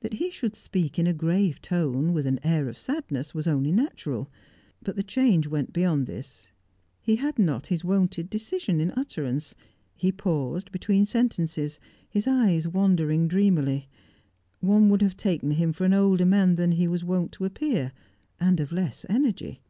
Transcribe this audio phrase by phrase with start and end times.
[0.00, 3.70] That he should speak in a grave tone, with an air of sadness, was only
[3.70, 4.28] natural;
[4.82, 6.50] but the change went beyond this;
[7.00, 9.54] he had not his wonted decision in utterance;
[9.94, 11.78] he paused between sentences,
[12.08, 13.88] his eyes wandering dreamily;
[14.58, 17.92] one would have taken him for an older man than he was wont to appear,
[18.40, 19.62] and of less energy.